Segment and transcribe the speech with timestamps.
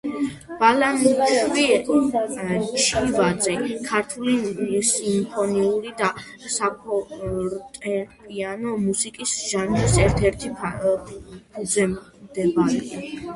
[0.61, 3.53] ბალანჩივაძე
[3.89, 6.09] ქართული სიმფონიური და
[6.57, 13.05] საფორტეპიანო მუსიკის ჟანრის ერთ-ერთი ფუძემდებელია.